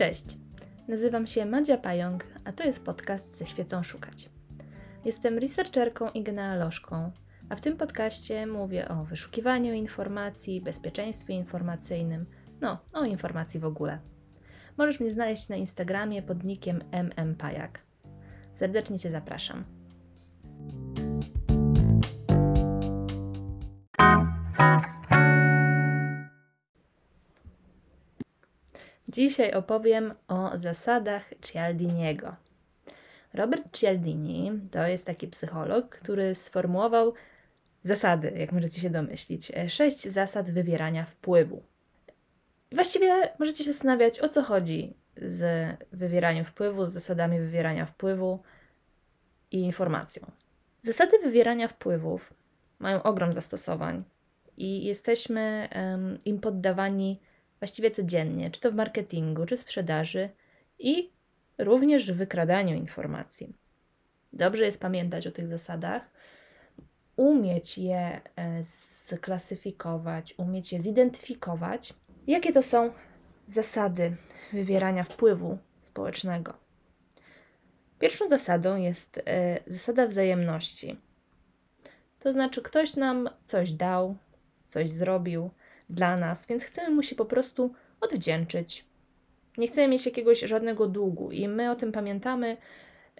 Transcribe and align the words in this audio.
Cześć, 0.00 0.24
nazywam 0.88 1.26
się 1.26 1.46
Madzia 1.46 1.78
Pająk, 1.78 2.26
a 2.44 2.52
to 2.52 2.64
jest 2.64 2.84
podcast 2.84 3.38
ze 3.38 3.46
świecą 3.46 3.82
szukać. 3.82 4.30
Jestem 5.04 5.38
researcherką 5.38 6.10
i 6.10 6.22
genealożką, 6.22 7.12
a 7.48 7.56
w 7.56 7.60
tym 7.60 7.76
podcaście 7.76 8.46
mówię 8.46 8.88
o 8.88 9.04
wyszukiwaniu 9.04 9.74
informacji, 9.74 10.60
bezpieczeństwie 10.60 11.34
informacyjnym, 11.34 12.26
no, 12.60 12.78
o 12.92 13.04
informacji 13.04 13.60
w 13.60 13.64
ogóle. 13.64 13.98
Możesz 14.76 15.00
mnie 15.00 15.10
znaleźć 15.10 15.48
na 15.48 15.56
Instagramie 15.56 16.22
pod 16.22 16.44
nickiem 16.44 16.82
mmpajak. 17.26 17.80
Serdecznie 18.52 18.98
Cię 18.98 19.10
zapraszam. 19.10 19.79
Dzisiaj 29.10 29.52
opowiem 29.52 30.14
o 30.28 30.50
zasadach 30.54 31.30
Cialdiniego. 31.42 32.36
Robert 33.34 33.78
Cialdini 33.78 34.52
to 34.70 34.86
jest 34.86 35.06
taki 35.06 35.28
psycholog, 35.28 35.88
który 35.88 36.34
sformułował 36.34 37.14
zasady, 37.82 38.32
jak 38.36 38.52
możecie 38.52 38.80
się 38.80 38.90
domyślić. 38.90 39.52
Sześć 39.68 40.08
zasad 40.08 40.50
wywierania 40.50 41.04
wpływu. 41.04 41.62
Właściwie 42.72 43.28
możecie 43.38 43.64
się 43.64 43.72
zastanawiać, 43.72 44.20
o 44.20 44.28
co 44.28 44.42
chodzi 44.42 44.94
z 45.16 45.66
wywieraniem 45.92 46.44
wpływu, 46.44 46.86
z 46.86 46.92
zasadami 46.92 47.38
wywierania 47.38 47.86
wpływu 47.86 48.42
i 49.50 49.60
informacją. 49.60 50.30
Zasady 50.82 51.18
wywierania 51.18 51.68
wpływów 51.68 52.34
mają 52.78 53.02
ogrom 53.02 53.32
zastosowań 53.32 54.04
i 54.56 54.84
jesteśmy 54.84 55.68
um, 55.74 56.18
im 56.24 56.40
poddawani 56.40 57.20
właściwie 57.60 57.90
codziennie, 57.90 58.50
czy 58.50 58.60
to 58.60 58.70
w 58.70 58.74
marketingu, 58.74 59.46
czy 59.46 59.56
sprzedaży 59.56 60.28
i 60.78 61.12
również 61.58 62.12
w 62.12 62.16
wykradaniu 62.16 62.76
informacji. 62.76 63.54
Dobrze 64.32 64.64
jest 64.64 64.80
pamiętać 64.80 65.26
o 65.26 65.30
tych 65.30 65.46
zasadach, 65.46 66.10
umieć 67.16 67.78
je 67.78 68.20
e, 68.36 68.62
sklasyfikować, 68.62 70.34
umieć 70.38 70.72
je 70.72 70.80
zidentyfikować. 70.80 71.94
Jakie 72.26 72.52
to 72.52 72.62
są 72.62 72.92
zasady 73.46 74.16
wywierania 74.52 75.04
wpływu 75.04 75.58
społecznego? 75.82 76.54
Pierwszą 77.98 78.28
zasadą 78.28 78.76
jest 78.76 79.20
e, 79.26 79.60
zasada 79.66 80.06
wzajemności. 80.06 81.00
To 82.18 82.32
znaczy, 82.32 82.62
ktoś 82.62 82.96
nam 82.96 83.30
coś 83.44 83.72
dał, 83.72 84.16
coś 84.66 84.90
zrobił, 84.90 85.50
dla 85.90 86.16
nas, 86.16 86.46
więc 86.46 86.64
chcemy 86.64 86.94
mu 86.94 87.02
się 87.02 87.16
po 87.16 87.24
prostu 87.24 87.74
odwdzięczyć. 88.00 88.84
Nie 89.58 89.68
chcemy 89.68 89.88
mieć 89.88 90.06
jakiegoś 90.06 90.40
żadnego 90.40 90.86
długu 90.86 91.30
i 91.30 91.48
my 91.48 91.70
o 91.70 91.76
tym 91.76 91.92
pamiętamy. 91.92 92.56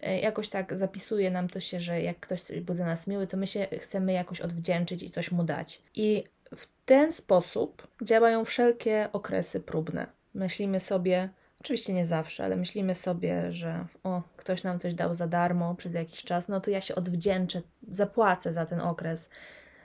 E, 0.02 0.20
jakoś 0.20 0.48
tak 0.48 0.76
zapisuje 0.76 1.30
nam 1.30 1.48
to 1.48 1.60
się, 1.60 1.80
że 1.80 2.02
jak 2.02 2.20
ktoś 2.20 2.42
był 2.60 2.74
dla 2.74 2.86
nas 2.86 3.06
miły, 3.06 3.26
to 3.26 3.36
my 3.36 3.46
się 3.46 3.66
chcemy 3.78 4.12
jakoś 4.12 4.40
odwdzięczyć 4.40 5.02
i 5.02 5.10
coś 5.10 5.32
mu 5.32 5.44
dać. 5.44 5.82
I 5.94 6.24
w 6.56 6.68
ten 6.84 7.12
sposób 7.12 7.88
działają 8.02 8.44
wszelkie 8.44 9.08
okresy 9.12 9.60
próbne. 9.60 10.06
Myślimy 10.34 10.80
sobie, 10.80 11.28
oczywiście 11.60 11.92
nie 11.92 12.04
zawsze, 12.04 12.44
ale 12.44 12.56
myślimy 12.56 12.94
sobie, 12.94 13.52
że 13.52 13.86
o, 14.04 14.22
ktoś 14.36 14.64
nam 14.64 14.78
coś 14.78 14.94
dał 14.94 15.14
za 15.14 15.26
darmo 15.26 15.74
przez 15.74 15.94
jakiś 15.94 16.22
czas, 16.22 16.48
no 16.48 16.60
to 16.60 16.70
ja 16.70 16.80
się 16.80 16.94
odwdzięczę, 16.94 17.62
zapłacę 17.88 18.52
za 18.52 18.66
ten 18.66 18.80
okres 18.80 19.30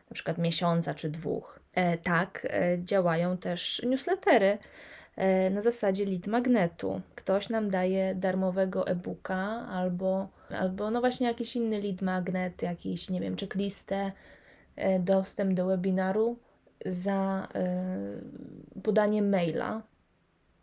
na 0.09 0.13
przykład 0.13 0.37
miesiąca 0.37 0.93
czy 0.93 1.09
dwóch. 1.09 1.59
E, 1.75 1.97
tak 1.97 2.47
e, 2.49 2.77
działają 2.83 3.37
też 3.37 3.81
newslettery 3.85 4.57
e, 5.15 5.49
na 5.49 5.61
zasadzie 5.61 6.05
lead 6.05 6.27
magnetu. 6.27 7.01
Ktoś 7.15 7.49
nam 7.49 7.69
daje 7.69 8.15
darmowego 8.15 8.87
e-booka 8.87 9.37
albo, 9.69 10.27
albo 10.49 10.91
no 10.91 10.99
właśnie 10.99 11.27
jakiś 11.27 11.55
inny 11.55 11.81
lead 11.81 12.01
magnet, 12.01 12.61
jakiś, 12.61 13.09
nie 13.09 13.21
wiem, 13.21 13.35
checklistę, 13.35 14.11
dostęp 14.99 15.53
do 15.53 15.65
webinaru 15.65 16.39
za 16.85 17.47
podanie 18.83 19.21
maila. 19.21 19.81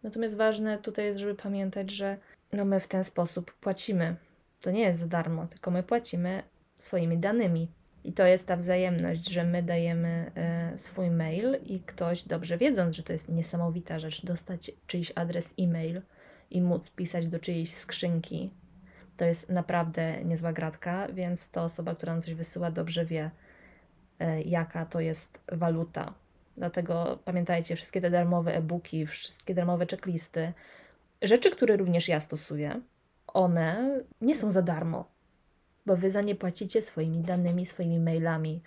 Natomiast 0.03 0.37
ważne 0.37 0.79
tutaj 0.79 1.05
jest, 1.05 1.19
żeby 1.19 1.35
pamiętać, 1.35 1.91
że 1.91 2.17
no 2.53 2.65
my 2.65 2.81
w 2.81 2.89
ten 2.89 3.05
sposób 3.05 3.53
płacimy. 3.53 4.17
To 4.61 4.71
nie 4.71 4.81
jest 4.81 4.99
za 4.99 5.07
darmo, 5.07 5.47
tylko 5.47 5.71
my 5.71 5.83
płacimy 5.83 6.43
swoimi 6.79 7.19
danymi. 7.19 7.69
I 8.05 8.13
to 8.13 8.27
jest 8.27 8.47
ta 8.47 8.57
wzajemność, 8.57 9.31
że 9.31 9.45
my 9.45 9.63
dajemy 9.63 10.31
e, 10.35 10.79
swój 10.79 11.11
mail 11.11 11.59
i 11.67 11.81
ktoś, 11.81 12.23
dobrze 12.23 12.59
wiedząc, 12.59 12.97
że 12.97 13.03
to 13.03 13.13
jest 13.13 13.29
niesamowita 13.29 13.99
rzecz, 13.99 14.27
dostać 14.27 14.71
czyjś 14.87 15.13
adres 15.15 15.55
e-mail 15.59 16.03
i 16.51 16.63
móc 16.63 16.91
pisać 16.91 17.29
do 17.29 17.39
czyjejś 17.39 17.75
skrzynki, 17.75 18.51
to 19.17 19.25
jest 19.25 19.49
naprawdę 19.49 20.25
niezła 20.25 20.53
gratka, 20.53 21.09
więc 21.13 21.51
ta 21.51 21.65
osoba, 21.65 21.95
która 21.95 22.13
nam 22.13 22.23
coś 22.23 22.35
wysyła, 22.35 22.71
dobrze 22.71 23.05
wie, 23.05 23.31
e, 24.19 24.43
jaka 24.43 24.87
to 24.87 25.01
jest 25.01 25.41
waluta. 25.53 26.15
Dlatego 26.57 27.19
pamiętajcie, 27.25 27.77
wszystkie 27.77 28.01
te 28.01 28.11
darmowe 28.11 28.57
e-booki, 28.57 29.07
wszystkie 29.07 29.55
darmowe 29.55 29.87
checklisty, 29.87 30.53
rzeczy, 31.23 31.51
które 31.51 31.77
również 31.77 32.09
ja 32.09 32.21
stosuję, 32.21 32.81
one 33.27 34.01
nie 34.21 34.35
są 34.35 34.51
za 34.51 34.63
darmo 34.63 35.12
bo 35.87 35.97
wy 35.97 36.11
za 36.11 36.21
nie 36.21 36.35
płacicie 36.35 36.83
swoimi 36.83 37.21
danymi, 37.21 37.67
swoimi 37.67 38.01
mailami, 38.01 38.63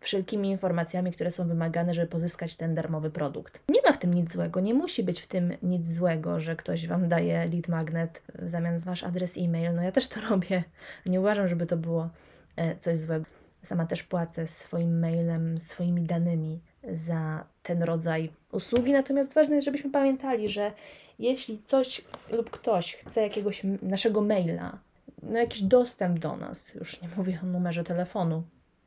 wszelkimi 0.00 0.50
informacjami, 0.50 1.12
które 1.12 1.30
są 1.30 1.48
wymagane, 1.48 1.94
żeby 1.94 2.08
pozyskać 2.08 2.56
ten 2.56 2.74
darmowy 2.74 3.10
produkt. 3.10 3.60
Nie 3.68 3.82
ma 3.82 3.92
w 3.92 3.98
tym 3.98 4.14
nic 4.14 4.32
złego, 4.32 4.60
nie 4.60 4.74
musi 4.74 5.02
być 5.02 5.20
w 5.20 5.26
tym 5.26 5.52
nic 5.62 5.88
złego, 5.88 6.40
że 6.40 6.56
ktoś 6.56 6.86
wam 6.86 7.08
daje 7.08 7.48
lead 7.48 7.68
magnet 7.68 8.22
w 8.34 8.48
zamian 8.48 8.78
za 8.78 8.90
wasz 8.90 9.04
adres 9.04 9.36
e-mail. 9.38 9.74
No 9.74 9.82
ja 9.82 9.92
też 9.92 10.08
to 10.08 10.20
robię. 10.30 10.64
Nie 11.06 11.20
uważam, 11.20 11.48
żeby 11.48 11.66
to 11.66 11.76
było 11.76 12.10
e, 12.56 12.76
coś 12.76 12.98
złego. 12.98 13.26
Sama 13.62 13.86
też 13.86 14.02
płacę 14.02 14.46
swoim 14.46 15.00
mailem, 15.00 15.60
swoimi 15.60 16.02
danymi 16.02 16.60
za 16.92 17.44
ten 17.62 17.82
rodzaj 17.82 18.30
usługi. 18.52 18.92
Natomiast 18.92 19.34
ważne 19.34 19.54
jest, 19.54 19.64
żebyśmy 19.64 19.90
pamiętali, 19.90 20.48
że 20.48 20.72
jeśli 21.18 21.62
coś 21.62 22.04
lub 22.30 22.50
ktoś 22.50 22.94
chce 22.94 23.22
jakiegoś 23.22 23.62
naszego 23.82 24.20
maila, 24.20 24.78
no, 25.24 25.38
jakiś 25.38 25.62
dostęp 25.62 26.18
do 26.18 26.36
nas, 26.36 26.74
już 26.74 27.02
nie 27.02 27.08
mówię 27.16 27.38
o 27.42 27.46
numerze 27.46 27.84
telefonu, 27.84 28.42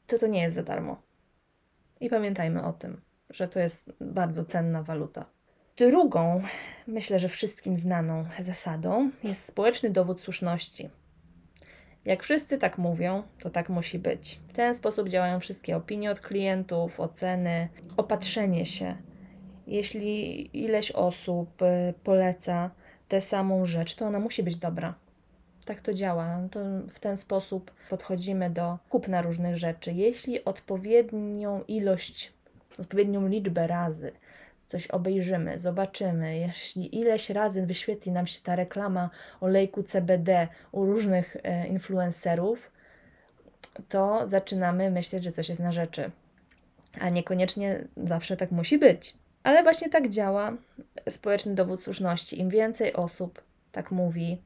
to 0.07 0.17
to 0.17 0.27
nie 0.27 0.41
jest 0.41 0.55
za 0.55 0.63
darmo. 0.63 1.01
I 1.99 2.09
pamiętajmy 2.09 2.65
o 2.65 2.73
tym, 2.73 3.01
że 3.29 3.47
to 3.47 3.59
jest 3.59 3.93
bardzo 4.01 4.45
cenna 4.45 4.83
waluta. 4.83 5.25
Drugą, 5.77 6.41
myślę, 6.87 7.19
że 7.19 7.29
wszystkim 7.29 7.77
znaną 7.77 8.25
zasadą 8.39 9.11
jest 9.23 9.45
społeczny 9.45 9.89
dowód 9.89 10.21
słuszności. 10.21 10.89
Jak 12.05 12.23
wszyscy 12.23 12.57
tak 12.57 12.77
mówią, 12.77 13.23
to 13.39 13.49
tak 13.49 13.69
musi 13.69 13.99
być. 13.99 14.39
W 14.47 14.51
ten 14.51 14.73
sposób 14.73 15.09
działają 15.09 15.39
wszystkie 15.39 15.77
opinie 15.77 16.11
od 16.11 16.19
klientów, 16.19 16.99
oceny, 16.99 17.69
opatrzenie 17.97 18.65
się. 18.65 18.97
Jeśli 19.67 20.49
ileś 20.63 20.91
osób 20.91 21.61
y, 21.61 21.93
poleca 22.03 22.71
tę 23.07 23.21
samą 23.21 23.65
rzecz, 23.65 23.95
to 23.95 24.05
ona 24.05 24.19
musi 24.19 24.43
być 24.43 24.55
dobra 24.55 24.93
tak 25.67 25.81
to 25.81 25.93
działa. 25.93 26.37
No 26.37 26.49
to 26.49 26.59
w 26.89 26.99
ten 26.99 27.17
sposób 27.17 27.71
podchodzimy 27.89 28.49
do 28.49 28.77
kupna 28.89 29.21
różnych 29.21 29.57
rzeczy. 29.57 29.91
Jeśli 29.91 30.45
odpowiednią 30.45 31.63
ilość, 31.67 32.33
odpowiednią 32.79 33.27
liczbę 33.27 33.67
razy 33.67 34.11
coś 34.65 34.87
obejrzymy, 34.87 35.59
zobaczymy, 35.59 36.37
jeśli 36.37 36.99
ileś 36.99 37.29
razy 37.29 37.65
wyświetli 37.65 38.11
nam 38.11 38.27
się 38.27 38.41
ta 38.41 38.55
reklama 38.55 39.09
olejku 39.41 39.83
CBD 39.83 40.47
u 40.71 40.85
różnych 40.85 41.37
e, 41.43 41.67
influencerów, 41.67 42.71
to 43.89 44.27
zaczynamy 44.27 44.91
myśleć, 44.91 45.23
że 45.23 45.31
coś 45.31 45.49
jest 45.49 45.61
na 45.61 45.71
rzeczy. 45.71 46.11
A 46.99 47.09
niekoniecznie 47.09 47.87
zawsze 47.97 48.37
tak 48.37 48.51
musi 48.51 48.77
być. 48.77 49.13
Ale 49.43 49.63
właśnie 49.63 49.89
tak 49.89 50.09
działa 50.09 50.53
społeczny 51.09 51.55
dowód 51.55 51.81
słuszności. 51.81 52.39
Im 52.39 52.49
więcej 52.49 52.93
osób 52.93 53.41
tak 53.71 53.91
mówi, 53.91 54.41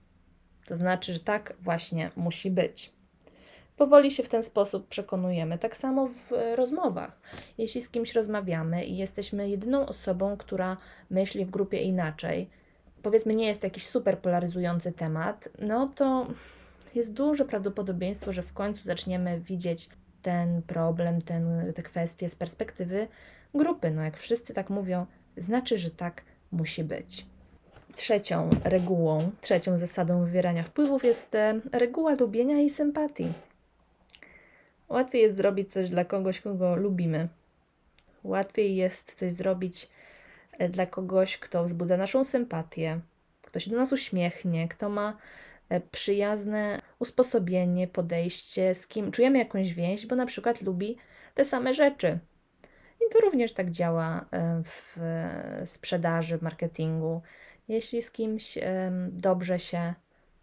to 0.65 0.75
znaczy, 0.75 1.13
że 1.13 1.19
tak 1.19 1.53
właśnie 1.61 2.11
musi 2.15 2.51
być. 2.51 2.93
Powoli 3.77 4.11
się 4.11 4.23
w 4.23 4.29
ten 4.29 4.43
sposób 4.43 4.87
przekonujemy. 4.87 5.57
Tak 5.57 5.77
samo 5.77 6.07
w 6.07 6.31
rozmowach. 6.55 7.21
Jeśli 7.57 7.81
z 7.81 7.89
kimś 7.89 8.13
rozmawiamy 8.13 8.85
i 8.85 8.97
jesteśmy 8.97 9.49
jedyną 9.49 9.85
osobą, 9.85 10.37
która 10.37 10.77
myśli 11.09 11.45
w 11.45 11.51
grupie 11.51 11.81
inaczej, 11.81 12.49
powiedzmy, 13.03 13.35
nie 13.35 13.47
jest 13.47 13.63
jakiś 13.63 13.87
super 13.87 14.19
polaryzujący 14.19 14.91
temat, 14.91 15.49
no 15.59 15.87
to 15.95 16.27
jest 16.95 17.13
duże 17.13 17.45
prawdopodobieństwo, 17.45 18.33
że 18.33 18.43
w 18.43 18.53
końcu 18.53 18.83
zaczniemy 18.83 19.39
widzieć 19.39 19.89
ten 20.21 20.61
problem, 20.61 21.21
ten, 21.21 21.73
te 21.75 21.83
kwestie 21.83 22.29
z 22.29 22.35
perspektywy 22.35 23.07
grupy. 23.53 23.91
No, 23.91 24.03
jak 24.03 24.17
wszyscy 24.17 24.53
tak 24.53 24.69
mówią, 24.69 25.05
znaczy, 25.37 25.77
że 25.77 25.91
tak 25.91 26.21
musi 26.51 26.83
być. 26.83 27.25
Trzecią 27.95 28.49
regułą, 28.63 29.31
trzecią 29.41 29.77
zasadą 29.77 30.25
wywierania 30.25 30.63
wpływów 30.63 31.03
jest 31.03 31.35
e, 31.35 31.59
reguła 31.71 32.15
lubienia 32.15 32.59
i 32.59 32.69
sympatii. 32.69 33.33
Łatwiej 34.89 35.21
jest 35.21 35.35
zrobić 35.35 35.71
coś 35.71 35.89
dla 35.89 36.05
kogoś, 36.05 36.41
kogo 36.41 36.75
lubimy. 36.75 37.27
Łatwiej 38.23 38.75
jest 38.75 39.13
coś 39.13 39.33
zrobić 39.33 39.89
e, 40.57 40.69
dla 40.69 40.85
kogoś, 40.85 41.37
kto 41.37 41.63
wzbudza 41.63 41.97
naszą 41.97 42.23
sympatię. 42.23 42.99
kto 43.41 43.59
się 43.59 43.71
do 43.71 43.77
nas 43.77 43.93
uśmiechnie, 43.93 44.67
kto 44.67 44.89
ma 44.89 45.17
e, 45.69 45.81
przyjazne 45.81 46.81
usposobienie, 46.99 47.87
podejście, 47.87 48.73
z 48.73 48.87
kim 48.87 49.11
czujemy 49.11 49.39
jakąś 49.39 49.73
więź, 49.73 50.05
bo 50.05 50.15
na 50.15 50.25
przykład 50.25 50.61
lubi 50.61 50.97
te 51.35 51.45
same 51.45 51.73
rzeczy. 51.73 52.19
I 53.07 53.13
to 53.13 53.19
również 53.19 53.53
tak 53.53 53.69
działa 53.69 54.25
w 54.63 54.99
sprzedaży, 55.65 56.37
w 56.37 56.41
marketingu. 56.41 57.21
Jeśli 57.71 58.01
z 58.01 58.11
kimś 58.11 58.57
dobrze 59.11 59.59
się 59.59 59.93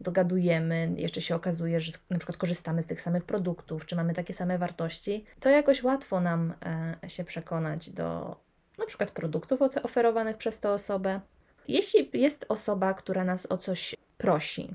dogadujemy, 0.01 0.95
jeszcze 0.97 1.21
się 1.21 1.35
okazuje, 1.35 1.81
że 1.81 1.93
na 2.11 2.19
przykład 2.19 2.37
korzystamy 2.37 2.83
z 2.83 2.87
tych 2.87 3.01
samych 3.01 3.25
produktów, 3.25 3.87
czy 3.87 3.97
mamy 3.97 4.15
takie 4.15 4.35
same 4.35 4.59
wartości, 4.59 5.25
to 5.41 5.49
jakoś 5.49 5.83
łatwo 5.83 6.21
nam 6.21 6.55
e, 7.03 7.09
się 7.09 7.25
przekonać 7.25 7.91
do 7.91 8.37
na 8.79 8.87
przykład 8.87 9.11
produktów 9.11 9.61
oferowanych 9.83 10.37
przez 10.37 10.61
tę 10.61 10.71
osobę. 10.71 11.21
Jeśli 11.69 12.11
jest 12.13 12.47
osoba, 12.49 12.95
która 12.95 13.25
nas 13.25 13.47
o 13.47 13.59
coś 13.59 13.95
prosi, 14.19 14.75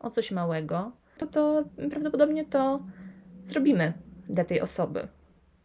o 0.00 0.10
coś 0.10 0.30
małego, 0.30 0.92
to, 1.18 1.26
to 1.26 1.64
prawdopodobnie 1.90 2.44
to 2.44 2.82
zrobimy 3.44 3.92
dla 4.24 4.44
tej 4.44 4.60
osoby. 4.60 5.08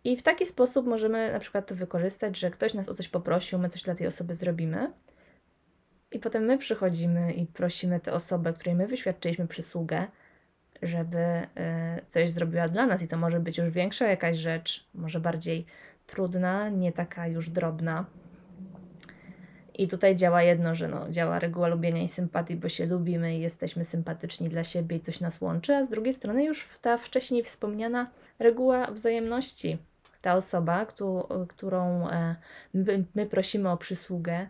I 0.03 0.17
w 0.17 0.23
taki 0.23 0.45
sposób 0.45 0.87
możemy 0.87 1.31
na 1.31 1.39
przykład 1.39 1.67
to 1.67 1.75
wykorzystać, 1.75 2.39
że 2.39 2.51
ktoś 2.51 2.73
nas 2.73 2.89
o 2.89 2.93
coś 2.93 3.07
poprosił, 3.07 3.59
my 3.59 3.69
coś 3.69 3.83
dla 3.83 3.95
tej 3.95 4.07
osoby 4.07 4.35
zrobimy, 4.35 4.87
i 6.11 6.19
potem 6.19 6.43
my 6.43 6.57
przychodzimy 6.57 7.33
i 7.33 7.45
prosimy 7.45 7.99
tę 7.99 8.13
osobę, 8.13 8.53
której 8.53 8.75
my 8.75 8.87
wyświadczyliśmy 8.87 9.47
przysługę, 9.47 10.07
żeby 10.81 11.17
y, 11.17 12.05
coś 12.05 12.29
zrobiła 12.29 12.67
dla 12.67 12.85
nas. 12.85 13.01
I 13.01 13.07
to 13.07 13.17
może 13.17 13.39
być 13.39 13.57
już 13.57 13.69
większa 13.69 14.07
jakaś 14.07 14.37
rzecz, 14.37 14.87
może 14.93 15.19
bardziej 15.19 15.65
trudna, 16.07 16.69
nie 16.69 16.91
taka 16.91 17.27
już 17.27 17.49
drobna. 17.49 18.05
I 19.73 19.87
tutaj 19.87 20.15
działa 20.15 20.43
jedno, 20.43 20.75
że 20.75 20.87
no, 20.87 21.09
działa 21.09 21.39
reguła 21.39 21.67
lubienia 21.67 22.03
i 22.03 22.09
sympatii, 22.09 22.55
bo 22.55 22.69
się 22.69 22.85
lubimy 22.85 23.35
i 23.35 23.41
jesteśmy 23.41 23.83
sympatyczni 23.83 24.49
dla 24.49 24.63
siebie 24.63 24.97
i 24.97 24.99
coś 24.99 25.19
nas 25.19 25.41
łączy, 25.41 25.75
a 25.75 25.83
z 25.83 25.89
drugiej 25.89 26.13
strony 26.13 26.43
już 26.43 26.69
ta 26.81 26.97
wcześniej 26.97 27.43
wspomniana 27.43 28.11
reguła 28.39 28.91
wzajemności. 28.91 29.77
Ta 30.21 30.35
osoba, 30.35 30.85
którą 31.47 32.09
e, 32.09 32.35
my 33.15 33.25
prosimy 33.25 33.69
o 33.69 33.77
przysługę, 33.77 34.47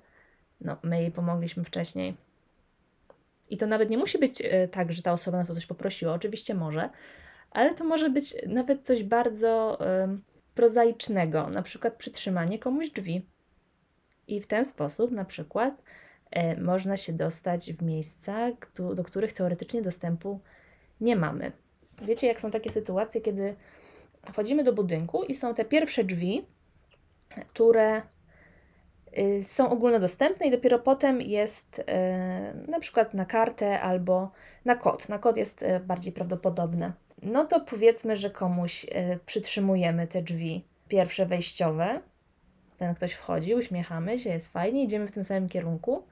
no, 0.61 0.77
my 0.83 1.01
jej 1.01 1.11
pomogliśmy 1.11 1.63
wcześniej. 1.63 2.17
I 3.49 3.57
to 3.57 3.67
nawet 3.67 3.89
nie 3.89 3.97
musi 3.97 4.17
być 4.17 4.41
e, 4.41 4.67
tak, 4.67 4.91
że 4.91 5.01
ta 5.01 5.11
osoba 5.11 5.37
nas 5.37 5.49
o 5.49 5.55
coś 5.55 5.65
poprosiła, 5.65 6.13
oczywiście 6.13 6.53
może, 6.53 6.89
ale 7.51 7.75
to 7.75 7.83
może 7.83 8.09
być 8.09 8.35
nawet 8.47 8.85
coś 8.85 9.03
bardzo 9.03 9.77
prozaicznego, 10.55 11.49
na 11.49 11.61
przykład 11.61 11.95
przytrzymanie 11.95 12.59
komuś 12.59 12.89
drzwi. 12.89 13.25
I 14.27 14.41
w 14.41 14.47
ten 14.47 14.65
sposób 14.65 15.11
na 15.11 15.25
przykład 15.25 15.83
e, 16.31 16.61
można 16.61 16.97
się 16.97 17.13
dostać 17.13 17.73
w 17.73 17.81
miejsca, 17.81 18.51
do 18.95 19.03
których 19.03 19.33
teoretycznie 19.33 19.81
dostępu 19.81 20.39
nie 21.01 21.15
mamy. 21.15 21.51
Wiecie, 22.01 22.27
jak 22.27 22.39
są 22.39 22.51
takie 22.51 22.71
sytuacje, 22.71 23.21
kiedy 23.21 23.55
wchodzimy 24.31 24.63
do 24.63 24.73
budynku 24.73 25.23
i 25.23 25.35
są 25.35 25.53
te 25.53 25.65
pierwsze 25.65 26.03
drzwi, 26.03 26.45
które 27.47 28.01
są 29.41 29.69
ogólnodostępne 29.69 30.47
i 30.47 30.51
dopiero 30.51 30.79
potem 30.79 31.21
jest 31.21 31.79
y, 31.79 31.83
na 32.71 32.79
przykład 32.79 33.13
na 33.13 33.25
kartę 33.25 33.81
albo 33.81 34.31
na 34.65 34.75
kod. 34.75 35.09
Na 35.09 35.19
kod 35.19 35.37
jest 35.37 35.63
y, 35.63 35.79
bardziej 35.79 36.13
prawdopodobne. 36.13 36.91
No 37.21 37.45
to 37.45 37.59
powiedzmy, 37.59 38.15
że 38.15 38.29
komuś 38.29 38.85
przytrzymujemy 39.25 40.07
te 40.07 40.21
drzwi 40.21 40.63
pierwsze 40.87 41.25
wejściowe. 41.25 42.01
Ten 42.77 42.95
ktoś 42.95 43.13
wchodzi, 43.13 43.55
uśmiechamy 43.55 44.19
się, 44.19 44.29
jest 44.29 44.51
fajnie, 44.51 44.83
idziemy 44.83 45.07
w 45.07 45.11
tym 45.11 45.23
samym 45.23 45.49
kierunku. 45.49 46.03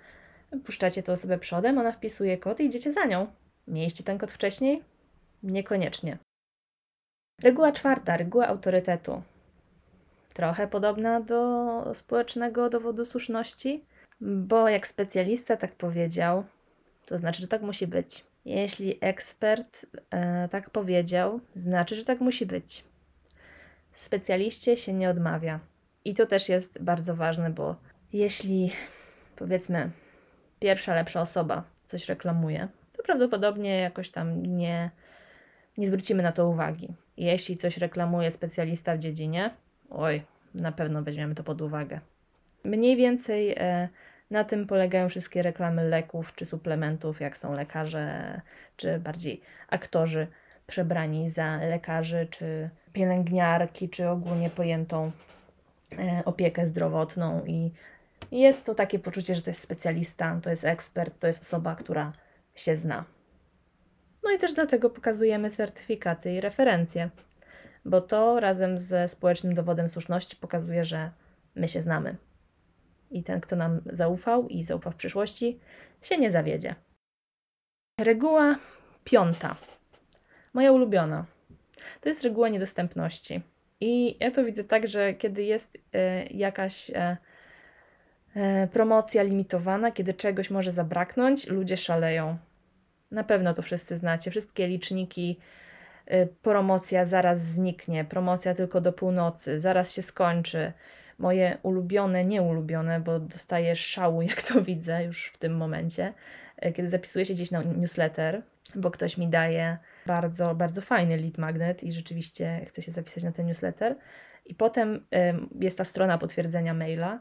Puszczacie 0.66 1.04
tę 1.04 1.12
osobę 1.12 1.38
przodem, 1.38 1.78
ona 1.78 1.92
wpisuje 1.92 2.38
kod 2.38 2.60
i 2.60 2.66
idziecie 2.66 2.92
za 2.92 3.06
nią. 3.06 3.28
Mieliście 3.68 4.04
ten 4.04 4.18
kod 4.18 4.32
wcześniej? 4.32 4.84
Niekoniecznie. 5.44 6.18
Reguła 7.42 7.72
czwarta, 7.72 8.18
reguła 8.18 8.48
autorytetu 8.48 9.22
trochę 10.34 10.68
podobna 10.68 11.22
do 11.22 11.92
społecznego 11.94 12.70
dowodu 12.70 13.06
słuszności, 13.06 13.86
bo 14.22 14.70
jak 14.70 14.88
specjalista 14.88 15.58
tak 15.58 15.76
powiedział, 15.76 16.44
to 17.06 17.18
znaczy, 17.18 17.42
że 17.42 17.48
tak 17.48 17.62
musi 17.62 17.88
być. 17.88 18.26
Jeśli 18.46 18.98
ekspert 19.02 19.86
e, 20.10 20.50
tak 20.50 20.70
powiedział, 20.70 21.40
znaczy, 21.56 21.96
że 21.96 22.04
tak 22.04 22.22
musi 22.22 22.46
być. 22.46 22.84
Specjaliście 23.94 24.78
się 24.78 24.94
nie 24.94 25.10
odmawia. 25.10 25.60
I 26.06 26.14
to 26.14 26.26
też 26.26 26.50
jest 26.50 26.84
bardzo 26.84 27.16
ważne, 27.16 27.50
bo 27.50 27.76
jeśli 28.14 28.72
powiedzmy 29.36 29.92
pierwsza 30.60 30.96
lepsza 30.96 31.22
osoba 31.22 31.64
coś 31.86 32.08
reklamuje, 32.08 32.68
to 32.98 33.04
prawdopodobnie 33.04 33.78
jakoś 33.78 34.10
tam 34.10 34.46
nie, 34.46 34.92
nie 35.78 35.88
zwrócimy 35.88 36.24
na 36.24 36.32
to 36.32 36.48
uwagi. 36.48 36.88
Jeśli 37.18 37.58
coś 37.58 37.78
reklamuje 37.78 38.32
specjalista 38.32 38.96
w 38.96 39.00
dziedzinie, 39.00 39.54
oj, 39.90 40.24
na 40.56 40.72
pewno 40.72 41.02
weźmiemy 41.02 41.36
to 41.36 41.44
pod 41.44 41.62
uwagę. 41.62 42.00
Mniej 42.64 42.98
więcej 42.98 43.56
e, 43.58 43.90
na 44.32 44.44
tym 44.44 44.68
polegają 44.68 45.10
wszystkie 45.10 45.42
reklamy 45.42 45.84
leków 45.84 46.36
czy 46.36 46.46
suplementów, 46.46 47.22
jak 47.22 47.38
są 47.38 47.54
lekarze, 47.54 48.42
czy 48.78 49.00
bardziej 49.00 49.42
aktorzy 49.70 50.28
przebrani 50.68 51.30
za 51.30 51.58
lekarzy, 51.58 52.28
czy 52.30 52.70
pielęgniarki, 52.94 53.90
czy 53.90 54.10
ogólnie 54.10 54.50
pojętą 54.50 55.12
e, 55.98 56.22
opiekę 56.26 56.68
zdrowotną. 56.68 57.46
I 57.46 57.72
jest 58.32 58.64
to 58.64 58.76
takie 58.76 59.00
poczucie, 59.00 59.36
że 59.36 59.42
to 59.42 59.50
jest 59.50 59.62
specjalista, 59.62 60.40
to 60.44 60.50
jest 60.50 60.66
ekspert, 60.66 61.20
to 61.20 61.28
jest 61.28 61.42
osoba, 61.42 61.76
która 61.76 62.12
się 62.56 62.76
zna. 62.76 63.06
No 64.24 64.32
i 64.32 64.38
też 64.38 64.54
dlatego 64.54 64.90
pokazujemy 64.90 65.52
certyfikaty 65.52 66.34
i 66.34 66.42
referencje 66.42 67.10
bo 67.86 68.02
to 68.02 68.40
razem 68.40 68.78
ze 68.78 69.08
społecznym 69.08 69.54
dowodem 69.54 69.90
słuszności 69.90 70.36
pokazuje, 70.36 70.86
że 70.86 71.12
my 71.56 71.68
się 71.68 71.82
znamy. 71.82 72.16
I 73.12 73.24
ten, 73.24 73.42
kto 73.42 73.56
nam 73.56 73.82
zaufał 73.86 74.48
i 74.48 74.64
zaufał 74.64 74.94
w 74.94 74.96
przyszłości, 74.96 75.60
się 76.02 76.18
nie 76.18 76.32
zawiedzie. 76.32 76.76
Reguła 78.00 78.56
piąta. 79.04 79.56
Moja 80.54 80.72
ulubiona. 80.72 81.26
To 82.02 82.10
jest 82.10 82.24
reguła 82.24 82.50
niedostępności. 82.50 83.42
I 83.80 84.18
ja 84.20 84.32
to 84.32 84.44
widzę 84.44 84.64
tak, 84.64 84.88
że 84.88 85.14
kiedy 85.14 85.44
jest 85.44 85.76
y, 85.76 85.80
jakaś 86.32 86.90
y, 86.90 86.94
y, 88.36 88.68
promocja 88.68 89.24
limitowana, 89.24 89.92
kiedy 89.92 90.14
czegoś 90.14 90.50
może 90.50 90.72
zabraknąć, 90.72 91.48
ludzie 91.48 91.78
szaleją. 91.78 92.38
Na 93.12 93.24
pewno 93.24 93.54
to 93.54 93.62
wszyscy 93.62 93.96
znacie. 93.96 94.32
Wszystkie 94.32 94.68
liczniki 94.68 95.40
promocja 96.42 97.06
zaraz 97.06 97.40
zniknie, 97.40 98.06
promocja 98.06 98.54
tylko 98.54 98.82
do 98.82 98.94
północy, 98.94 99.60
zaraz 99.60 99.94
się 99.94 100.02
skończy. 100.02 100.74
Moje 101.20 101.58
ulubione, 101.64 102.26
nieulubione, 102.26 103.00
bo 103.00 103.20
dostaję 103.20 103.76
szału, 103.76 104.22
jak 104.32 104.42
to 104.42 104.62
widzę 104.62 105.04
już 105.04 105.32
w 105.34 105.38
tym 105.38 105.58
momencie, 105.58 106.14
y, 106.66 106.72
kiedy 106.72 106.90
zapisuję 106.90 107.26
się 107.26 107.34
gdzieś 107.34 107.52
na 107.52 107.62
newsletter, 107.62 108.42
bo 108.76 108.92
ktoś 108.92 109.18
mi 109.18 109.28
daje 109.28 109.78
bardzo, 110.06 110.56
bardzo 110.56 110.82
fajny 110.82 111.18
lead 111.18 111.38
magnet 111.38 111.84
i 111.84 111.92
rzeczywiście 111.92 112.66
chcę 112.68 112.82
się 112.82 112.92
zapisać 112.92 113.24
na 113.24 113.32
ten 113.32 113.46
newsletter. 113.46 113.96
I 114.46 114.56
potem 114.56 115.06
jest 115.60 115.78
ta 115.78 115.86
strona 115.86 116.18
potwierdzenia 116.18 116.74
maila, 116.74 117.20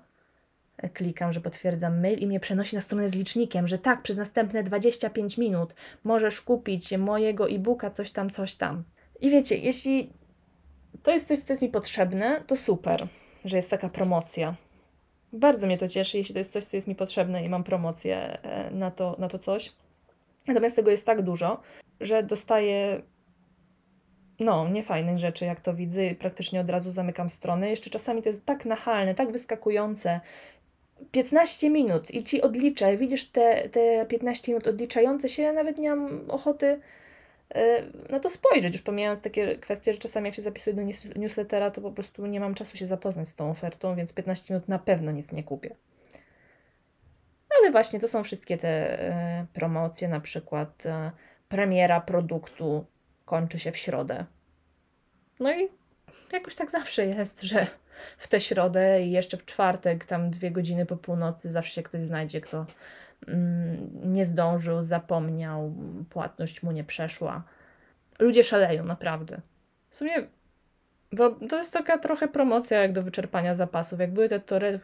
klikam, 0.93 1.33
że 1.33 1.41
potwierdzam 1.41 2.01
mail 2.01 2.19
i 2.19 2.27
mnie 2.27 2.41
przenosi 2.41 2.75
na 2.75 2.81
stronę 2.81 3.09
z 3.09 3.15
licznikiem, 3.15 3.69
że 3.69 3.79
tak, 3.79 4.03
przez 4.03 4.19
następne 4.19 4.63
25 4.63 5.39
minut 5.39 5.75
możesz 6.05 6.41
kupić 6.41 6.93
mojego 6.93 7.49
e-booka, 7.49 7.91
coś 7.91 8.13
tam, 8.13 8.31
coś 8.31 8.57
tam. 8.57 8.85
I 9.21 9.31
wiecie, 9.31 9.57
jeśli 9.57 10.13
to 11.03 11.11
jest 11.11 11.29
coś, 11.29 11.39
co 11.39 11.53
jest 11.53 11.63
mi 11.63 11.69
potrzebne, 11.69 12.43
to 12.47 12.57
super, 12.57 13.07
że 13.45 13.57
jest 13.57 13.71
taka 13.71 13.89
promocja. 13.89 14.55
Bardzo 15.33 15.67
mnie 15.67 15.79
to 15.79 15.89
cieszy, 15.89 16.19
jeśli 16.19 16.33
to 16.33 16.39
jest 16.39 16.53
coś, 16.53 16.65
co 16.65 16.77
jest 16.77 16.87
mi 16.87 16.95
potrzebne 16.95 17.45
i 17.45 17.49
mam 17.49 17.65
promocję 17.65 18.43
e, 18.43 18.71
na 18.71 18.91
to, 18.91 19.17
na 19.19 19.29
to 19.29 19.39
coś. 19.39 19.73
Natomiast 20.47 20.77
tego 20.77 20.91
jest 20.91 21.07
tak 21.07 21.23
dużo, 21.23 21.61
że 22.01 22.23
dostaję 22.23 23.03
no, 24.41 24.69
niefajnych 24.69 25.19
rzeczy, 25.19 25.45
jak 25.45 25.61
to 25.61 25.75
widzę, 25.75 26.15
praktycznie 26.15 26.61
od 26.61 26.71
razu 26.71 26.91
zamykam 26.91 27.31
stronę. 27.31 27.71
Jeszcze 27.71 27.91
czasami 27.91 28.23
to 28.23 28.29
jest 28.29 28.47
tak 28.47 28.65
nachalne, 28.65 29.15
tak 29.15 29.33
wyskakujące 29.33 30.21
15 31.12 31.71
minut 31.71 32.11
i 32.11 32.25
ci 32.25 32.43
odliczę, 32.43 32.97
widzisz 32.97 33.31
te, 33.31 33.69
te 33.69 34.07
15 34.07 34.52
minut 34.52 34.67
odliczające 34.67 35.28
się, 35.28 35.43
ja 35.43 35.52
nawet 35.52 35.78
nie 35.78 35.90
mam 35.90 36.31
ochoty 36.31 36.81
e, 37.55 37.83
na 38.11 38.21
to 38.21 38.28
spojrzeć, 38.28 38.73
już 38.73 38.83
pomijając 38.83 39.21
takie 39.21 39.57
kwestie, 39.57 39.93
że 39.93 39.99
czasami 39.99 40.26
jak 40.26 40.35
się 40.35 40.43
zapisuję 40.43 40.76
do 40.76 40.83
newslettera, 41.17 41.71
to 41.71 41.81
po 41.81 41.90
prostu 41.90 42.26
nie 42.26 42.40
mam 42.40 42.55
czasu 42.55 42.76
się 42.76 42.87
zapoznać 42.87 43.28
z 43.28 43.35
tą 43.35 43.50
ofertą, 43.50 43.97
więc 43.97 44.12
15 44.12 44.55
minut 44.55 44.69
na 44.69 44.78
pewno 44.78 45.12
nic 45.12 45.33
nie 45.33 45.45
kupię. 45.45 45.76
Ale 47.61 47.71
właśnie 47.71 48.00
to 48.00 48.09
są 48.09 48.23
wszystkie 48.23 48.59
te 48.59 49.00
e, 49.00 49.47
promocje, 49.52 50.09
na 50.09 50.21
przykład 50.21 50.87
e, 50.87 51.11
premiera 51.49 52.00
produktu 52.00 52.85
kończy 53.25 53.59
się 53.59 53.73
w 53.73 53.76
środę. 53.76 54.25
No 55.40 55.52
i 55.52 55.69
jakoś 56.33 56.55
tak 56.55 56.71
zawsze 56.71 57.07
jest, 57.07 57.43
że 57.43 57.67
w 58.19 58.29
tę 58.29 58.41
środę 58.41 59.03
i 59.03 59.11
jeszcze 59.11 59.37
w 59.37 59.45
czwartek, 59.45 60.05
tam 60.05 60.31
dwie 60.31 60.50
godziny 60.50 60.87
po 60.87 60.97
północy, 60.97 61.50
zawsze 61.50 61.73
się 61.73 61.83
ktoś 61.83 62.03
znajdzie, 62.03 62.41
kto 62.41 62.67
mm, 63.29 63.91
nie 64.05 64.25
zdążył, 64.25 64.83
zapomniał, 64.83 65.75
płatność 66.11 66.62
mu 66.62 66.73
nie 66.73 66.85
przeszła. 66.85 67.43
Ludzie 68.19 68.45
szaleją, 68.45 68.85
naprawdę. 68.85 69.41
W 69.88 69.97
sumie 69.97 70.12
to 71.49 71.57
jest 71.57 71.73
taka 71.73 71.99
trochę 71.99 72.29
promocja 72.29 72.83
jak 72.83 72.93
do 72.93 73.03
wyczerpania 73.03 73.55
zapasów. 73.55 74.00
Jak 74.00 74.12
były 74.12 74.29
te 74.29 74.41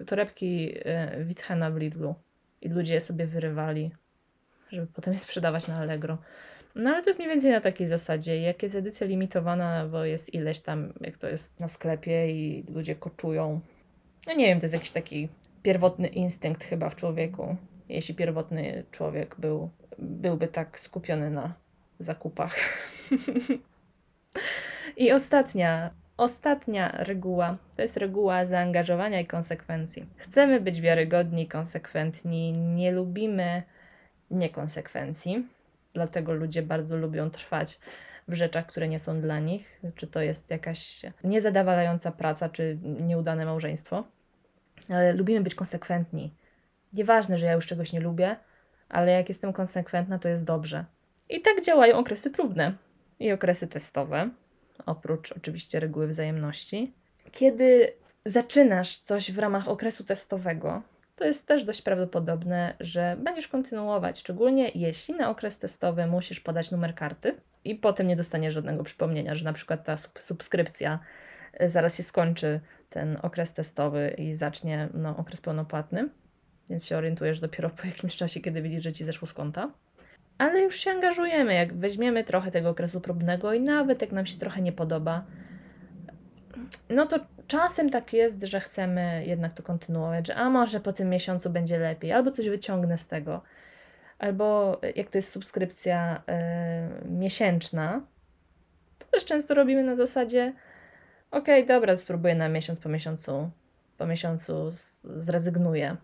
torebki 0.06 0.74
e, 0.84 1.24
Witchena 1.24 1.70
w 1.70 1.76
Lidlu 1.76 2.14
i 2.62 2.68
ludzie 2.68 2.94
je 2.94 3.00
sobie 3.00 3.26
wyrywali, 3.26 3.90
żeby 4.72 4.86
potem 4.86 5.12
je 5.12 5.18
sprzedawać 5.18 5.66
na 5.66 5.74
Allegro. 5.74 6.18
No 6.74 6.90
ale 6.90 7.02
to 7.02 7.10
jest 7.10 7.18
mniej 7.18 7.30
więcej 7.30 7.50
na 7.50 7.60
takiej 7.60 7.86
zasadzie. 7.86 8.40
Jak 8.40 8.62
jest 8.62 8.74
edycja 8.74 9.06
limitowana, 9.06 9.86
bo 9.86 10.04
jest 10.04 10.34
ileś 10.34 10.60
tam, 10.60 10.92
jak 11.00 11.16
to 11.16 11.28
jest 11.28 11.60
na 11.60 11.68
sklepie 11.68 12.30
i 12.30 12.64
ludzie 12.68 12.94
koczują. 12.94 13.60
No 14.26 14.34
nie 14.34 14.46
wiem, 14.46 14.60
to 14.60 14.64
jest 14.64 14.74
jakiś 14.74 14.90
taki 14.90 15.28
pierwotny 15.62 16.08
instynkt 16.08 16.64
chyba 16.64 16.90
w 16.90 16.96
człowieku. 16.96 17.56
Jeśli 17.88 18.14
pierwotny 18.14 18.84
człowiek 18.90 19.36
był, 19.38 19.70
byłby 19.98 20.48
tak 20.48 20.80
skupiony 20.80 21.30
na 21.30 21.54
zakupach. 21.98 22.54
I 24.96 25.12
ostatnia, 25.12 25.90
ostatnia 26.16 26.92
reguła 26.98 27.56
to 27.76 27.82
jest 27.82 27.96
reguła 27.96 28.44
zaangażowania 28.44 29.20
i 29.20 29.26
konsekwencji. 29.26 30.06
Chcemy 30.16 30.60
być 30.60 30.80
wiarygodni, 30.80 31.48
konsekwentni, 31.48 32.52
nie 32.52 32.92
lubimy 32.92 33.62
niekonsekwencji 34.30 35.48
dlatego 35.94 36.32
ludzie 36.32 36.62
bardzo 36.62 36.96
lubią 36.96 37.30
trwać 37.30 37.78
w 38.28 38.34
rzeczach, 38.34 38.66
które 38.66 38.88
nie 38.88 38.98
są 38.98 39.20
dla 39.20 39.38
nich, 39.38 39.80
czy 39.94 40.06
to 40.06 40.22
jest 40.22 40.50
jakaś 40.50 41.02
niezadawalająca 41.24 42.12
praca, 42.12 42.48
czy 42.48 42.78
nieudane 42.82 43.44
małżeństwo. 43.44 44.04
Ale 44.88 45.12
lubimy 45.12 45.40
być 45.40 45.54
konsekwentni. 45.54 46.34
Nieważne, 46.92 47.38
że 47.38 47.46
ja 47.46 47.52
już 47.52 47.66
czegoś 47.66 47.92
nie 47.92 48.00
lubię, 48.00 48.36
ale 48.88 49.12
jak 49.12 49.28
jestem 49.28 49.52
konsekwentna, 49.52 50.18
to 50.18 50.28
jest 50.28 50.44
dobrze. 50.44 50.84
I 51.28 51.40
tak 51.40 51.64
działają 51.64 51.98
okresy 51.98 52.30
próbne 52.30 52.74
i 53.20 53.32
okresy 53.32 53.68
testowe, 53.68 54.30
oprócz 54.86 55.32
oczywiście 55.32 55.80
reguły 55.80 56.06
wzajemności. 56.06 56.92
Kiedy 57.32 57.92
zaczynasz 58.24 58.98
coś 58.98 59.32
w 59.32 59.38
ramach 59.38 59.68
okresu 59.68 60.04
testowego, 60.04 60.82
to 61.16 61.24
jest 61.24 61.48
też 61.48 61.64
dość 61.64 61.82
prawdopodobne, 61.82 62.74
że 62.80 63.16
będziesz 63.22 63.48
kontynuować, 63.48 64.18
szczególnie 64.18 64.70
jeśli 64.74 65.14
na 65.14 65.30
okres 65.30 65.58
testowy 65.58 66.06
musisz 66.06 66.40
podać 66.40 66.70
numer 66.70 66.94
karty 66.94 67.36
i 67.64 67.74
potem 67.74 68.06
nie 68.06 68.16
dostaniesz 68.16 68.54
żadnego 68.54 68.84
przypomnienia, 68.84 69.34
że 69.34 69.44
na 69.44 69.52
przykład 69.52 69.84
ta 69.84 69.96
subskrypcja 70.18 70.98
e, 71.52 71.68
zaraz 71.68 71.96
się 71.96 72.02
skończy 72.02 72.60
ten 72.90 73.18
okres 73.22 73.52
testowy 73.52 74.14
i 74.18 74.34
zacznie 74.34 74.88
no, 74.94 75.16
okres 75.16 75.40
pełnopłatny, 75.40 76.08
więc 76.70 76.86
się 76.86 76.96
orientujesz 76.96 77.40
dopiero 77.40 77.70
po 77.70 77.86
jakimś 77.86 78.16
czasie, 78.16 78.40
kiedy 78.40 78.62
widzisz, 78.62 78.84
że 78.84 78.92
ci 78.92 79.04
zeszło 79.04 79.28
z 79.28 79.32
konta. 79.32 79.72
Ale 80.38 80.60
już 80.60 80.76
się 80.76 80.90
angażujemy, 80.90 81.54
jak 81.54 81.74
weźmiemy 81.74 82.24
trochę 82.24 82.50
tego 82.50 82.68
okresu 82.68 83.00
próbnego 83.00 83.52
i 83.52 83.60
nawet 83.60 84.00
jak 84.00 84.12
nam 84.12 84.26
się 84.26 84.38
trochę 84.38 84.62
nie 84.62 84.72
podoba, 84.72 85.24
no 86.90 87.06
to 87.06 87.18
czasem 87.46 87.90
tak 87.90 88.12
jest, 88.12 88.42
że 88.42 88.60
chcemy 88.60 89.24
jednak 89.26 89.52
to 89.52 89.62
kontynuować, 89.62 90.26
że 90.26 90.34
a 90.34 90.50
może 90.50 90.80
po 90.80 90.92
tym 90.92 91.08
miesiącu 91.08 91.50
będzie 91.50 91.78
lepiej, 91.78 92.12
albo 92.12 92.30
coś 92.30 92.48
wyciągnę 92.48 92.98
z 92.98 93.06
tego. 93.06 93.42
Albo 94.18 94.80
jak 94.96 95.08
to 95.08 95.18
jest 95.18 95.32
subskrypcja 95.32 96.22
y, 97.04 97.08
miesięczna, 97.08 98.02
to 98.98 99.06
też 99.06 99.24
często 99.24 99.54
robimy 99.54 99.82
na 99.82 99.96
zasadzie 99.96 100.52
okej, 101.30 101.64
okay, 101.64 101.76
dobra, 101.76 101.96
spróbuję 101.96 102.34
na 102.34 102.48
miesiąc, 102.48 102.80
po 102.80 102.88
miesiącu, 102.88 103.50
po 103.98 104.06
miesiącu 104.06 104.70
zrezygnuję. 105.16 105.96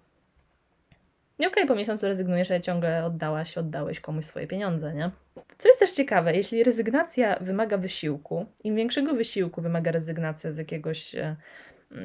Nie 1.40 1.48
okej, 1.48 1.62
okay, 1.62 1.66
po 1.66 1.74
miesiącu 1.74 2.06
rezygnujesz, 2.06 2.50
ale 2.50 2.60
ciągle 2.60 3.04
oddałaś, 3.04 3.58
oddałeś 3.58 4.00
komuś 4.00 4.24
swoje 4.24 4.46
pieniądze, 4.46 4.94
nie? 4.94 5.10
Co 5.58 5.68
jest 5.68 5.80
też 5.80 5.92
ciekawe, 5.92 6.36
jeśli 6.36 6.64
rezygnacja 6.64 7.38
wymaga 7.40 7.76
wysiłku, 7.76 8.46
im 8.64 8.76
większego 8.76 9.14
wysiłku 9.14 9.62
wymaga 9.62 9.90
rezygnacja 9.90 10.52
z 10.52 10.56
jakiegoś 10.56 11.14
e, 11.14 11.36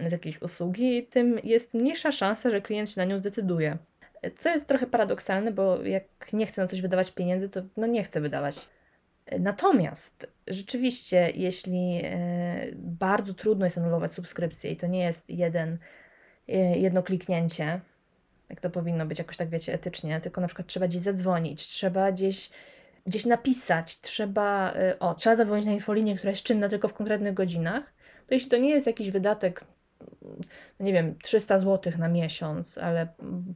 z 0.08 0.12
jakiejś 0.12 0.42
usługi, 0.42 1.08
tym 1.08 1.40
jest 1.44 1.74
mniejsza 1.74 2.12
szansa, 2.12 2.50
że 2.50 2.62
klient 2.62 2.90
się 2.90 3.02
na 3.02 3.06
nią 3.06 3.18
zdecyduje. 3.18 3.78
Co 4.36 4.50
jest 4.50 4.68
trochę 4.68 4.88
paradoksalne, 4.88 5.52
bo 5.52 5.84
jak 5.84 6.34
nie 6.34 6.46
chce 6.46 6.62
na 6.62 6.68
coś 6.68 6.82
wydawać 6.82 7.12
pieniędzy, 7.12 7.50
to 7.50 7.62
no 7.78 7.88
nie 7.88 8.04
chce 8.04 8.22
wydawać. 8.22 8.70
Natomiast 9.40 10.32
rzeczywiście, 10.48 11.32
jeśli 11.36 12.02
e, 12.04 12.68
bardzo 12.76 13.34
trudno 13.34 13.66
jest 13.66 13.78
anulować 13.78 14.14
subskrypcję 14.14 14.72
i 14.72 14.78
to 14.78 14.88
nie 14.88 15.04
jest 15.04 15.30
jeden, 15.30 15.78
e, 16.48 16.78
jedno 16.78 17.04
kliknięcie, 17.04 17.82
jak 18.50 18.60
to 18.60 18.70
powinno 18.70 19.06
być 19.06 19.20
jakoś 19.20 19.38
tak, 19.38 19.50
wiecie, 19.50 19.74
etycznie, 19.74 20.22
tylko 20.22 20.42
na 20.42 20.48
przykład 20.48 20.68
trzeba 20.68 20.88
gdzieś 20.88 21.02
zadzwonić, 21.02 21.68
trzeba 21.68 22.12
gdzieś, 22.12 22.50
gdzieś 23.06 23.26
napisać, 23.26 24.00
trzeba, 24.00 24.74
y, 24.74 25.00
o, 25.00 25.16
trzeba 25.16 25.36
zadzwonić 25.36 25.66
na 25.66 25.72
infolinię, 25.72 26.16
która 26.16 26.30
jest 26.30 26.44
czynna 26.44 26.70
tylko 26.70 26.88
w 26.88 26.94
konkretnych 26.94 27.34
godzinach, 27.34 27.94
to 28.28 28.34
jeśli 28.34 28.50
to 28.50 28.58
nie 28.58 28.70
jest 28.70 28.88
jakiś 28.88 29.12
wydatek, 29.12 29.62
no 30.80 30.86
nie 30.86 30.94
wiem, 30.94 31.16
300 31.24 31.58
zł 31.58 31.94
na 32.00 32.08
miesiąc, 32.08 32.78
ale 32.78 33.08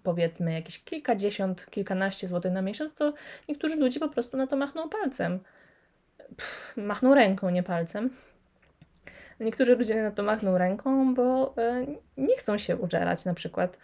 powiedzmy 0.03 0.53
jakieś 0.53 0.84
kilkadziesiąt, 0.84 1.65
kilkanaście 1.69 2.27
złotych 2.27 2.51
na 2.51 2.62
miesiąc, 2.62 2.93
to 2.93 3.13
niektórzy 3.50 3.75
ludzie 3.75 4.00
po 4.00 4.10
prostu 4.10 4.38
na 4.38 4.48
to 4.48 4.55
machną 4.55 4.89
palcem. 4.89 5.39
Pff, 6.38 6.77
machną 6.77 7.15
ręką, 7.15 7.50
nie 7.50 7.63
palcem. 7.63 8.10
Niektórzy 9.39 9.75
ludzie 9.75 10.01
na 10.01 10.12
to 10.12 10.24
machną 10.24 10.58
ręką, 10.58 11.13
bo 11.13 11.55
y, 11.58 11.98
nie 12.17 12.38
chcą 12.38 12.58
się 12.58 12.77
użerać 12.77 13.25
na 13.25 13.34
przykład 13.34 13.77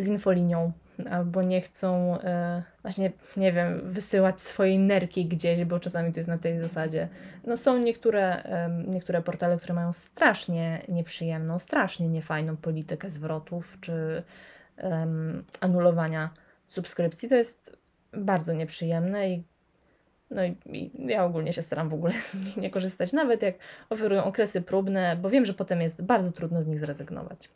z 0.00 0.06
infolinią, 0.06 0.72
albo 1.10 1.42
nie 1.42 1.60
chcą 1.60 2.20
e, 2.20 2.62
właśnie, 2.82 3.12
nie 3.36 3.52
wiem, 3.52 3.92
wysyłać 3.92 4.40
swojej 4.40 4.78
nerki 4.78 5.26
gdzieś, 5.26 5.64
bo 5.64 5.80
czasami 5.80 6.12
to 6.12 6.20
jest 6.20 6.30
na 6.30 6.38
tej 6.38 6.58
zasadzie. 6.58 7.08
No 7.46 7.56
są 7.56 7.78
niektóre, 7.78 8.42
e, 8.42 8.84
niektóre 8.86 9.22
portale, 9.22 9.56
które 9.56 9.74
mają 9.74 9.92
strasznie 9.92 10.82
nieprzyjemną, 10.88 11.58
strasznie 11.58 12.08
niefajną 12.08 12.56
politykę 12.56 13.10
zwrotów 13.10 13.78
czy 13.80 14.22
e, 14.78 15.06
anulowania 15.60 16.30
subskrypcji. 16.68 17.28
To 17.28 17.34
jest 17.34 17.76
bardzo 18.12 18.52
nieprzyjemne 18.52 19.30
i 19.30 19.44
no 20.30 20.44
i, 20.44 20.56
i, 20.66 20.90
ja 21.06 21.24
ogólnie 21.24 21.52
się 21.52 21.62
staram 21.62 21.88
w 21.88 21.94
ogóle 21.94 22.12
z 22.32 22.46
nich 22.46 22.56
nie 22.56 22.70
korzystać, 22.70 23.12
nawet 23.12 23.42
jak 23.42 23.54
oferują 23.90 24.24
okresy 24.24 24.62
próbne, 24.62 25.16
bo 25.16 25.30
wiem, 25.30 25.44
że 25.44 25.54
potem 25.54 25.80
jest 25.80 26.02
bardzo 26.02 26.32
trudno 26.32 26.62
z 26.62 26.66
nich 26.66 26.78
zrezygnować. 26.78 27.48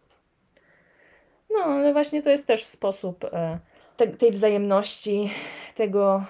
No, 1.54 1.64
ale 1.64 1.92
właśnie 1.92 2.22
to 2.22 2.30
jest 2.30 2.46
też 2.46 2.64
sposób 2.64 3.24
e, 3.24 3.58
te, 3.96 4.06
tej 4.06 4.30
wzajemności, 4.30 5.30
tego 5.74 6.24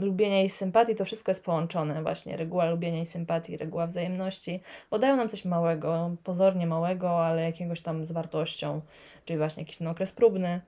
lubienia 0.00 0.42
i 0.42 0.50
sympatii, 0.50 0.94
to 0.94 1.04
wszystko 1.04 1.30
jest 1.30 1.44
połączone 1.44 2.02
właśnie. 2.02 2.36
Reguła 2.36 2.70
lubienia 2.70 3.00
i 3.00 3.06
sympatii, 3.06 3.56
reguła 3.56 3.86
wzajemności, 3.86 4.60
bo 4.90 4.98
dają 4.98 5.16
nam 5.16 5.28
coś 5.28 5.44
małego, 5.44 6.16
pozornie 6.24 6.66
małego, 6.66 7.26
ale 7.26 7.42
jakiegoś 7.42 7.80
tam 7.80 8.04
z 8.04 8.12
wartością, 8.12 8.80
czyli 9.24 9.38
właśnie 9.38 9.62
jakiś 9.62 9.76
ten 9.76 9.88
okres 9.88 10.12
próbny 10.12 10.60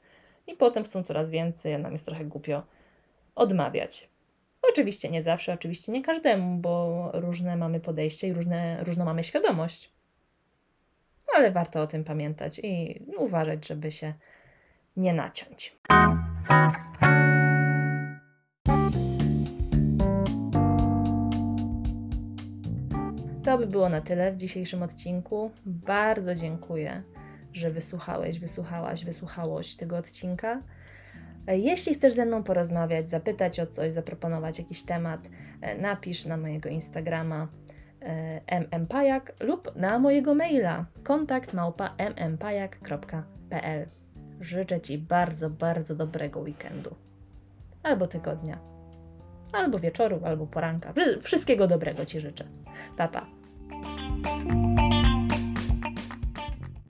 i 0.46 0.54
potem 0.54 0.84
chcą 0.84 1.02
coraz 1.02 1.30
więcej, 1.30 1.74
a 1.74 1.78
nam 1.78 1.92
jest 1.92 2.06
trochę 2.06 2.24
głupio 2.24 2.62
odmawiać. 3.34 4.08
Oczywiście 4.70 5.10
nie 5.10 5.22
zawsze, 5.22 5.54
oczywiście 5.54 5.92
nie 5.92 6.02
każdemu, 6.02 6.56
bo 6.56 7.10
różne 7.14 7.56
mamy 7.56 7.80
podejście 7.80 8.28
i 8.28 8.32
różne, 8.32 8.84
różną 8.84 9.04
mamy 9.04 9.24
świadomość 9.24 9.97
ale 11.36 11.50
warto 11.50 11.82
o 11.82 11.86
tym 11.86 12.04
pamiętać 12.04 12.60
i 12.62 13.02
uważać, 13.16 13.68
żeby 13.68 13.90
się 13.90 14.14
nie 14.96 15.14
naciąć. 15.14 15.76
To 23.44 23.58
by 23.58 23.66
było 23.66 23.88
na 23.88 24.00
tyle 24.00 24.32
w 24.32 24.36
dzisiejszym 24.36 24.82
odcinku. 24.82 25.50
Bardzo 25.66 26.34
dziękuję, 26.34 27.02
że 27.52 27.70
wysłuchałeś, 27.70 28.38
wysłuchałaś, 28.38 29.04
wysłuchałoś 29.04 29.74
tego 29.74 29.96
odcinka. 29.96 30.62
Jeśli 31.46 31.94
chcesz 31.94 32.12
ze 32.12 32.24
mną 32.26 32.42
porozmawiać, 32.42 33.10
zapytać 33.10 33.60
o 33.60 33.66
coś, 33.66 33.92
zaproponować 33.92 34.58
jakiś 34.58 34.82
temat, 34.82 35.28
napisz 35.78 36.26
na 36.26 36.36
mojego 36.36 36.68
Instagrama 36.68 37.48
mmpajak 38.80 39.32
lub 39.40 39.76
na 39.76 39.98
mojego 39.98 40.34
maila 40.34 40.84
kontakt 41.02 41.54
małpa. 41.54 41.94
Życzę 44.40 44.80
Ci 44.80 44.98
bardzo, 44.98 45.50
bardzo 45.50 45.94
dobrego 45.94 46.40
weekendu. 46.40 46.94
Albo 47.82 48.06
tygodnia. 48.06 48.58
Albo 49.52 49.78
wieczoru, 49.78 50.20
albo 50.24 50.46
poranka. 50.46 50.92
Wszystkiego 51.22 51.66
dobrego 51.66 52.04
Ci 52.04 52.20
życzę. 52.20 52.44
Papa. 52.96 53.26
Pa. 54.22 54.67